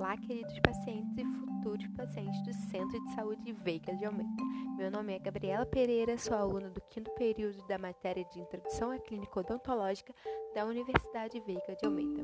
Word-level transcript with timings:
Olá, 0.00 0.16
queridos 0.16 0.58
pacientes 0.60 1.18
e 1.18 1.24
futuros 1.26 1.86
pacientes 1.88 2.42
do 2.42 2.54
Centro 2.54 2.98
de 3.04 3.14
Saúde 3.14 3.52
Veiga 3.52 3.94
de 3.94 4.06
Almeida. 4.06 4.42
Meu 4.78 4.90
nome 4.90 5.14
é 5.14 5.18
Gabriela 5.18 5.66
Pereira, 5.66 6.16
sou 6.16 6.34
aluna 6.34 6.70
do 6.70 6.80
quinto 6.88 7.10
período 7.10 7.62
da 7.66 7.76
matéria 7.76 8.24
de 8.24 8.40
Introdução 8.40 8.92
à 8.92 8.98
Clínica 8.98 9.40
Odontológica 9.40 10.14
da 10.54 10.64
Universidade 10.64 11.38
Veiga 11.40 11.76
de 11.76 11.84
Almeida. 11.84 12.22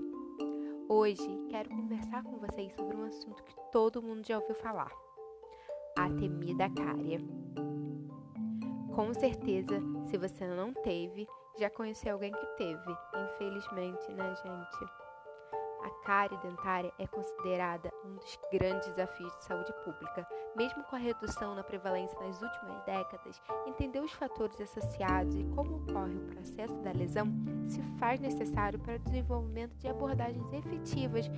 Hoje 0.88 1.28
quero 1.50 1.68
conversar 1.68 2.22
com 2.22 2.38
vocês 2.38 2.72
sobre 2.72 2.96
um 2.96 3.04
assunto 3.04 3.44
que 3.44 3.54
todo 3.70 4.02
mundo 4.02 4.26
já 4.26 4.38
ouviu 4.38 4.54
falar: 4.54 4.90
a 5.98 6.08
temida 6.08 6.70
cárie. 6.70 7.18
Com 8.94 9.12
certeza, 9.12 9.82
se 10.06 10.16
você 10.16 10.46
não 10.46 10.72
teve, 10.72 11.28
já 11.58 11.68
conheceu 11.68 12.14
alguém 12.14 12.32
que 12.32 12.46
teve. 12.56 12.96
Infelizmente, 13.34 14.12
né, 14.14 14.34
gente? 14.34 15.05
A 15.86 15.90
cárie 16.04 16.36
dentária 16.38 16.92
é 16.98 17.06
considerada 17.06 17.92
um 18.04 18.16
dos 18.16 18.38
grandes 18.52 18.88
desafios 18.88 19.32
de 19.36 19.44
saúde 19.44 19.72
pública. 19.84 20.26
Mesmo 20.56 20.82
com 20.82 20.96
a 20.96 20.98
redução 20.98 21.54
na 21.54 21.62
prevalência 21.62 22.18
nas 22.18 22.42
últimas 22.42 22.84
décadas, 22.84 23.40
entender 23.68 24.00
os 24.00 24.10
fatores 24.10 24.60
associados 24.60 25.36
e 25.36 25.44
como 25.54 25.76
ocorre 25.76 26.16
o 26.16 26.26
processo 26.26 26.74
da 26.82 26.90
lesão 26.90 27.28
se 27.68 27.80
faz 28.00 28.18
necessário 28.18 28.80
para 28.80 28.96
o 28.96 28.98
desenvolvimento 28.98 29.76
de 29.76 29.86
abordagens 29.86 30.52
efetivas 30.52 31.30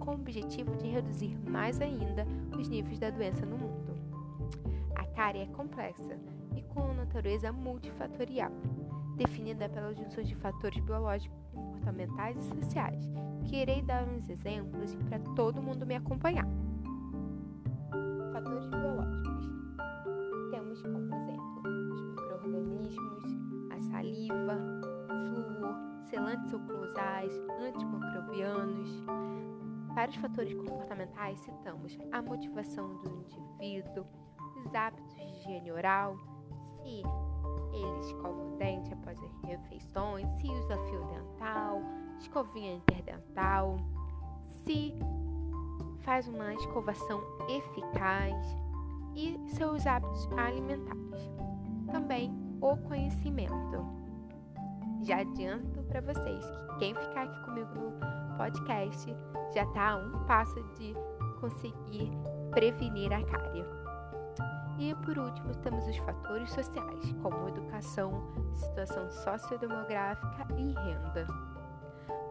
com 0.00 0.10
o 0.10 0.14
objetivo 0.14 0.74
de 0.78 0.88
reduzir 0.88 1.38
mais 1.48 1.80
ainda 1.80 2.26
os 2.58 2.68
níveis 2.68 2.98
da 2.98 3.10
doença 3.10 3.46
no 3.46 3.56
mundo. 3.56 3.94
A 4.96 5.04
cárie 5.14 5.42
é 5.42 5.46
complexa 5.46 6.18
e 6.56 6.62
com 6.62 6.92
natureza 6.92 7.52
multifatorial, 7.52 8.50
definida 9.16 9.68
pela 9.68 9.94
junção 9.94 10.22
de 10.22 10.34
fatores 10.36 10.82
biológicos 10.82 11.38
comportamentais 11.52 12.36
e 12.36 12.42
sociais, 12.42 13.10
que 13.44 13.56
irei 13.56 13.82
dar 13.82 14.04
uns 14.08 14.28
exemplos 14.28 14.94
para 15.08 15.18
todo 15.34 15.62
mundo 15.62 15.86
me 15.86 15.96
acompanhar. 15.96 16.46
Fatores 18.32 18.66
biológicos. 18.66 19.50
Temos 20.50 20.82
como 20.82 21.14
exemplo 21.14 21.92
os 21.92 22.02
micro-organismos, 22.02 23.24
a 23.70 23.80
saliva, 23.80 24.56
flúor, 25.08 25.76
selantes 26.08 26.52
oclusais, 26.52 27.32
antimicrobianos. 27.60 29.02
Para 29.94 30.10
os 30.10 30.16
fatores 30.16 30.54
comportamentais, 30.54 31.38
citamos 31.40 31.98
a 32.12 32.22
motivação 32.22 32.96
do 33.02 33.10
indivíduo, 33.10 34.06
os 34.64 34.74
hábitos 34.74 35.14
de 35.14 35.22
higiene 35.22 35.70
oral, 35.70 36.16
se 36.82 37.02
ele 37.72 38.00
escova 38.00 38.41
o 38.41 38.41
dente 38.62 38.92
após 38.92 39.18
as 39.20 39.40
refeições, 39.42 40.28
se 40.40 40.48
usa 40.48 40.76
fio 40.86 41.04
dental, 41.06 41.82
escovinha 42.20 42.74
interdental, 42.74 43.76
se 44.64 44.94
faz 46.02 46.28
uma 46.28 46.54
escovação 46.54 47.20
eficaz 47.48 48.36
e 49.16 49.36
seus 49.48 49.84
hábitos 49.84 50.28
alimentares. 50.36 51.30
Também 51.90 52.32
o 52.60 52.76
conhecimento. 52.76 53.84
Já 55.02 55.18
adianto 55.18 55.82
para 55.82 56.00
vocês 56.00 56.44
que 56.46 56.78
quem 56.78 56.94
ficar 56.94 57.24
aqui 57.24 57.44
comigo 57.44 57.74
no 57.74 58.36
podcast 58.36 59.12
já 59.52 59.64
está 59.64 59.90
a 59.90 59.96
um 59.96 60.24
passo 60.26 60.62
de 60.78 60.94
conseguir 61.40 62.08
prevenir 62.52 63.12
a 63.12 63.22
cárie. 63.24 63.81
E 64.82 64.96
por 64.96 65.16
último, 65.16 65.54
temos 65.58 65.86
os 65.86 65.96
fatores 65.98 66.50
sociais, 66.50 67.14
como 67.22 67.48
educação, 67.48 68.20
situação 68.52 69.08
sociodemográfica 69.12 70.44
e 70.56 70.72
renda. 70.72 71.24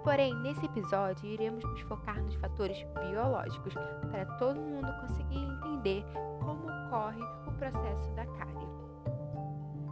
Porém, 0.04 0.36
nesse 0.42 0.66
episódio, 0.66 1.30
iremos 1.30 1.64
nos 1.64 1.80
focar 1.84 2.22
nos 2.22 2.36
fatores 2.36 2.78
biológicos 3.00 3.74
para 4.12 4.26
todo 4.38 4.60
mundo 4.60 4.92
conseguir 5.00 5.46
entender 5.46 6.04
como 6.44 6.68
ocorre 6.68 7.24
o 7.48 7.54
processo 7.54 8.12
da 8.16 8.26
cárie. 8.26 8.68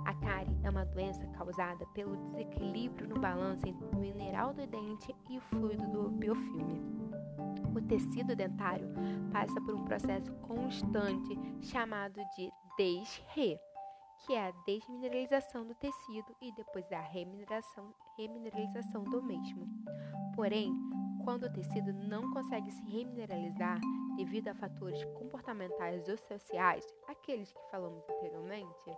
A 0.05 0.13
cárie 0.15 0.59
é 0.61 0.69
uma 0.69 0.83
doença 0.83 1.25
causada 1.27 1.85
pelo 1.93 2.17
desequilíbrio 2.17 3.07
no 3.07 3.21
balanço 3.21 3.65
entre 3.65 3.87
o 3.87 3.95
mineral 3.95 4.53
do 4.53 4.67
dente 4.67 5.15
e 5.29 5.37
o 5.37 5.41
fluido 5.43 5.87
do 5.87 6.09
biofilme. 6.09 7.08
O 7.75 7.81
tecido 7.81 8.35
dentário 8.35 8.87
passa 9.31 9.59
por 9.61 9.75
um 9.75 9.85
processo 9.85 10.33
constante 10.41 11.37
chamado 11.61 12.19
de 12.35 12.51
desre, 12.77 13.59
que 14.25 14.33
é 14.33 14.47
a 14.47 14.51
desmineralização 14.65 15.65
do 15.65 15.75
tecido 15.75 16.35
e 16.41 16.51
depois 16.53 16.91
a 16.91 16.99
remineralização, 16.99 17.93
remineralização 18.17 19.03
do 19.03 19.21
mesmo. 19.23 19.67
Porém, 20.35 20.73
quando 21.23 21.43
o 21.43 21.53
tecido 21.53 21.93
não 21.93 22.31
consegue 22.31 22.71
se 22.71 22.81
remineralizar 22.83 23.79
devido 24.15 24.49
a 24.49 24.55
fatores 24.55 25.03
comportamentais 25.17 26.07
ou 26.09 26.17
sociais, 26.17 26.85
aqueles 27.07 27.51
que 27.51 27.71
falamos 27.71 28.03
anteriormente, 28.09 28.97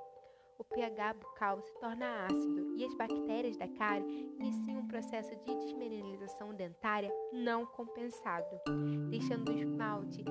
o 0.61 0.63
pH 0.63 1.15
bucal 1.15 1.59
se 1.59 1.73
torna 1.79 2.27
ácido 2.27 2.75
e 2.77 2.85
as 2.85 2.93
bactérias 2.93 3.57
da 3.57 3.67
cárie 3.67 4.31
iniciam 4.39 4.81
um 4.81 4.87
processo 4.87 5.35
de 5.37 5.55
desmineralização 5.55 6.53
dentária 6.53 7.11
não 7.33 7.65
compensado, 7.65 8.61
deixando 9.09 9.51
o 9.51 9.57
esmalte 9.57 10.23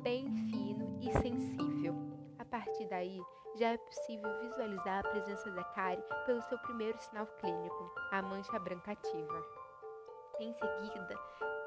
bem 0.00 0.30
fino 0.50 0.98
e 1.00 1.10
sensível. 1.18 1.96
A 2.38 2.44
partir 2.44 2.86
daí, 2.86 3.20
já 3.56 3.70
é 3.70 3.76
possível 3.76 4.30
visualizar 4.42 5.00
a 5.00 5.08
presença 5.08 5.50
da 5.50 5.64
cárie 5.64 6.04
pelo 6.26 6.40
seu 6.42 6.58
primeiro 6.58 6.96
sinal 7.00 7.26
clínico, 7.40 7.92
a 8.12 8.22
mancha 8.22 8.58
branca 8.60 8.92
ativa. 8.92 9.44
Em 10.38 10.52
seguida, 10.54 11.18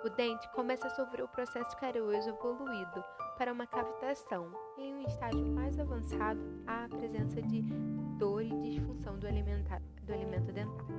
o 0.06 0.09
dente 0.09 0.47
começa 0.53 0.88
a 0.88 0.92
sofrer 0.92 1.24
o 1.24 1.28
processo 1.28 1.76
carioso 1.78 2.30
evoluído 2.30 3.03
para 3.38 3.52
uma 3.52 3.68
cavitação. 3.68 4.52
Em 4.78 4.94
um 4.94 5.02
estágio 5.02 5.46
mais 5.47 5.80
avançado, 5.80 6.40
há 6.68 6.86
a 6.86 6.90
presença 6.90 7.42
de 7.42 7.64
dor 8.18 8.44
e 8.44 8.50
disfunção 8.62 9.16
do, 9.16 9.22
do 9.22 10.14
alimento 10.14 10.52
dentário. 10.52 10.96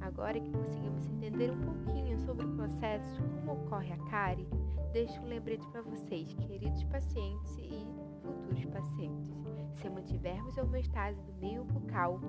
Agora 0.00 0.38
que 0.38 0.50
conseguimos 0.50 1.06
entender 1.08 1.50
um 1.50 1.60
pouquinho 1.60 2.18
sobre 2.20 2.46
o 2.46 2.54
processo 2.54 3.22
como 3.40 3.64
ocorre 3.64 3.92
a 3.92 3.96
cárie, 4.10 4.46
deixo 4.92 5.20
um 5.22 5.26
lembrete 5.26 5.66
para 5.68 5.82
vocês, 5.82 6.32
queridos 6.34 6.84
pacientes 6.84 7.56
e 7.58 7.86
futuros 8.22 8.64
pacientes. 8.66 9.32
Se 9.80 9.88
mantivermos 9.88 10.56
a 10.58 10.62
homeostase 10.62 11.20
do 11.22 11.32
meio 11.34 11.64
bucal 11.64 12.20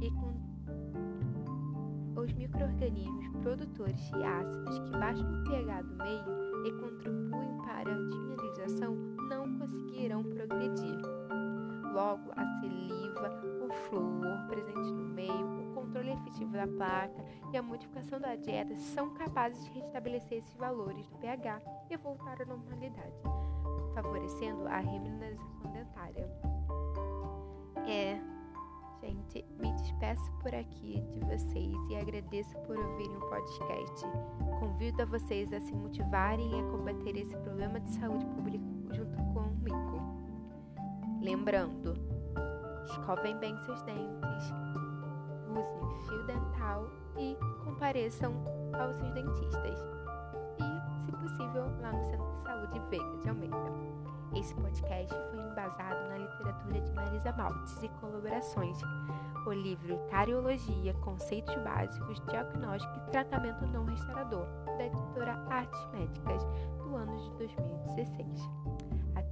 e 0.00 0.10
com 0.10 0.32
os 2.20 2.32
micro-organismos 2.32 3.28
produtores 3.42 4.10
de 4.10 4.22
ácidos 4.24 4.78
que 4.78 4.90
baixam 4.92 5.40
o 5.40 5.44
pH 5.44 5.82
do 5.82 5.94
meio 5.96 6.24
e 6.66 6.72
contribuem 6.80 7.58
para 7.58 7.92
a 7.92 8.08
dimineralização 8.08 8.96
não 9.28 9.58
conseguirão 9.58 10.24
progredir. 10.24 11.17
Logo, 11.92 12.30
a 12.36 12.44
saliva, 12.60 13.42
o 13.64 13.72
flúor 13.72 14.46
presente 14.48 14.92
no 14.92 15.08
meio, 15.08 15.62
o 15.62 15.74
controle 15.74 16.10
efetivo 16.10 16.52
da 16.52 16.66
placa 16.66 17.24
e 17.52 17.56
a 17.56 17.62
modificação 17.62 18.20
da 18.20 18.36
dieta 18.36 18.74
são 18.76 19.14
capazes 19.14 19.64
de 19.64 19.70
restabelecer 19.72 20.38
esses 20.38 20.54
valores 20.56 21.06
do 21.08 21.16
pH 21.18 21.60
e 21.90 21.96
voltar 21.96 22.40
à 22.40 22.44
normalidade, 22.44 23.22
favorecendo 23.94 24.66
a 24.68 24.78
remineralização 24.78 25.72
dentária. 25.72 26.30
É, 27.86 28.20
gente, 29.00 29.44
me 29.58 29.72
despeço 29.72 30.30
por 30.40 30.54
aqui 30.54 31.00
de 31.10 31.20
vocês 31.20 31.74
e 31.88 31.96
agradeço 31.96 32.56
por 32.60 32.76
ouvirem 32.76 33.16
o 33.16 33.28
podcast. 33.28 34.06
Convido 34.60 35.02
a 35.02 35.06
vocês 35.06 35.52
a 35.52 35.60
se 35.60 35.74
motivarem 35.74 36.60
a 36.60 36.70
combater 36.70 37.16
esse 37.16 37.36
problema 37.38 37.80
de 37.80 37.90
saúde 37.90 38.26
pública 38.26 38.64
junto 38.94 39.16
comigo. 39.16 39.47
Lembrando, 41.20 41.94
escovem 42.84 43.36
bem 43.38 43.56
seus 43.58 43.82
dentes, 43.82 44.52
usem 45.50 46.06
fio 46.06 46.26
dental 46.26 46.88
e 47.16 47.36
compareçam 47.64 48.32
aos 48.72 48.94
seus 48.96 49.12
dentistas. 49.12 49.78
E, 50.58 51.04
se 51.04 51.12
possível, 51.12 51.64
lá 51.80 51.92
no 51.92 52.04
Centro 52.04 52.30
de 52.30 52.42
Saúde 52.42 52.80
Veiga 52.88 53.16
de 53.18 53.28
Almeida. 53.28 53.56
Esse 54.36 54.54
podcast 54.54 55.14
foi 55.30 55.40
embasado 55.40 56.08
na 56.08 56.18
literatura 56.18 56.80
de 56.82 56.92
Marisa 56.92 57.32
Maltes 57.32 57.82
e 57.82 57.88
colaborações, 58.00 58.78
o 59.44 59.52
livro 59.52 59.98
Cariologia, 60.10 60.94
Conceitos 61.02 61.56
Básicos, 61.64 62.20
Diagnóstico 62.28 62.94
e 62.96 63.10
Tratamento 63.10 63.66
Não 63.66 63.84
Restaurador, 63.86 64.46
da 64.66 64.86
editora 64.86 65.32
Artes 65.50 65.86
Médicas, 65.92 66.44
do 66.84 66.94
ano 66.94 67.16
de 67.18 67.30
2016. 67.38 68.97